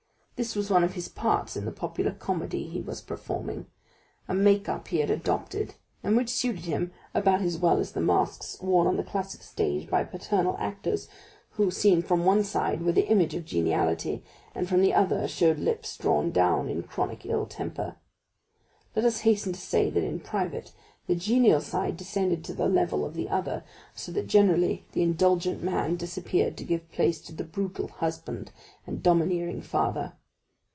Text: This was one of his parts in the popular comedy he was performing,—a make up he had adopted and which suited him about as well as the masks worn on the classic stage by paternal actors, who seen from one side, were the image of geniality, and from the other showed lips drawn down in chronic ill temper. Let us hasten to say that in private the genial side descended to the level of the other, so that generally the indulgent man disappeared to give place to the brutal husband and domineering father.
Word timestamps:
This 0.43 0.55
was 0.55 0.71
one 0.71 0.83
of 0.83 0.93
his 0.93 1.07
parts 1.07 1.55
in 1.55 1.65
the 1.65 1.71
popular 1.71 2.13
comedy 2.13 2.67
he 2.67 2.81
was 2.81 2.99
performing,—a 2.99 4.33
make 4.33 4.67
up 4.67 4.87
he 4.87 4.97
had 4.97 5.11
adopted 5.11 5.75
and 6.01 6.17
which 6.17 6.31
suited 6.31 6.65
him 6.65 6.91
about 7.13 7.43
as 7.43 7.59
well 7.59 7.77
as 7.77 7.91
the 7.91 8.01
masks 8.01 8.59
worn 8.59 8.87
on 8.87 8.97
the 8.97 9.03
classic 9.03 9.43
stage 9.43 9.87
by 9.87 10.03
paternal 10.03 10.57
actors, 10.57 11.07
who 11.51 11.69
seen 11.69 12.01
from 12.01 12.25
one 12.25 12.43
side, 12.43 12.81
were 12.81 12.91
the 12.91 13.07
image 13.07 13.35
of 13.35 13.45
geniality, 13.45 14.23
and 14.55 14.67
from 14.67 14.81
the 14.81 14.95
other 14.95 15.27
showed 15.27 15.59
lips 15.59 15.95
drawn 15.95 16.31
down 16.31 16.67
in 16.69 16.81
chronic 16.81 17.23
ill 17.23 17.45
temper. 17.45 17.97
Let 18.95 19.05
us 19.05 19.19
hasten 19.19 19.53
to 19.53 19.61
say 19.61 19.91
that 19.91 20.03
in 20.03 20.19
private 20.21 20.73
the 21.05 21.13
genial 21.13 21.61
side 21.61 21.97
descended 21.97 22.43
to 22.45 22.55
the 22.55 22.67
level 22.67 23.05
of 23.05 23.13
the 23.13 23.29
other, 23.29 23.63
so 23.93 24.11
that 24.13 24.25
generally 24.25 24.85
the 24.93 25.03
indulgent 25.03 25.61
man 25.61 25.97
disappeared 25.97 26.57
to 26.57 26.63
give 26.63 26.91
place 26.91 27.21
to 27.25 27.31
the 27.31 27.43
brutal 27.43 27.89
husband 27.89 28.51
and 28.87 29.03
domineering 29.03 29.61
father. 29.61 30.13